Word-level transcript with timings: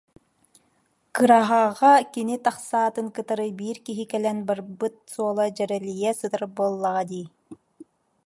кыраһаҕа 1.15 1.93
кини 2.13 2.35
тахсаатын 2.45 3.07
кытары 3.15 3.47
биир 3.59 3.77
киһи 3.85 4.03
кэлэн 4.11 4.39
барбыт 4.47 4.95
суола 5.13 5.45
дьэрэлийэ 5.57 6.11
сытар 6.19 6.43
буоллаҕа 6.55 7.03
дии 7.11 7.25